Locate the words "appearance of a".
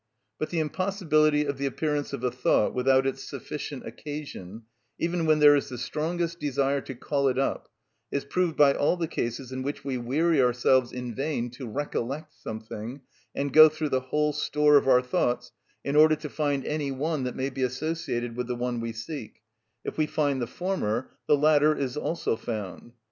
1.67-2.31